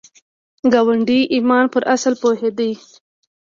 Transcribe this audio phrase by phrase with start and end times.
[0.73, 2.69] ګاندي د ايمان پر اصل پوهېده.